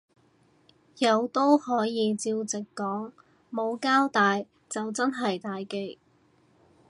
[0.97, 3.11] 有都可以照直講，
[3.51, 5.99] 冇交帶就真係大忌